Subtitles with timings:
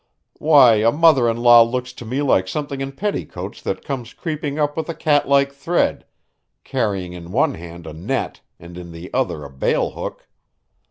[0.39, 4.57] Why, a mother in law looks to me like something in petticoats that comes creeping
[4.57, 6.05] up with a catlike tread,
[6.63, 10.27] carrying in one hand a net and in the other a bale hook.